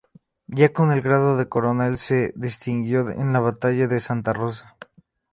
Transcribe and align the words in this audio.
Ya 0.47 0.73
con 0.73 0.91
el 0.91 1.03
grado 1.03 1.37
de 1.37 1.47
coronel 1.47 1.99
se 1.99 2.33
distinguió 2.35 3.07
en 3.11 3.33
la 3.33 3.39
Batalla 3.39 3.87
de 3.87 3.99
Santa 3.99 4.33
Rosa. 4.33 4.75